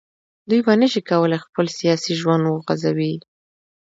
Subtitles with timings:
[0.49, 3.13] دوی به نه شي کولای خپل سیاسي ژوند وغځوي